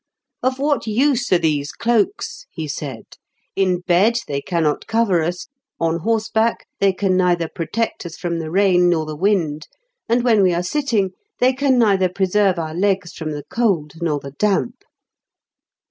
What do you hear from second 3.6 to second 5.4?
bed they cannot cover